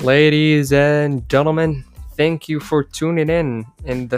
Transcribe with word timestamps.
Ladies 0.00 0.72
and 0.72 1.28
gentlemen, 1.28 1.84
thank 2.16 2.48
you 2.48 2.60
for 2.60 2.84
tuning 2.84 3.28
in 3.28 3.66
in 3.84 3.98
the 3.98 4.06